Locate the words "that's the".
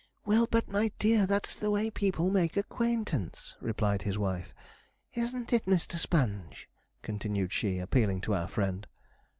1.27-1.69